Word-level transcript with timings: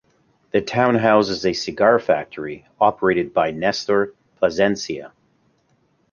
The 0.49 0.61
town 0.61 0.95
houses 0.95 1.45
a 1.45 1.53
cigar 1.53 1.99
factory 1.99 2.65
operated 2.79 3.35
by 3.35 3.51
Nestor 3.51 4.15
Plasencia. 4.41 5.11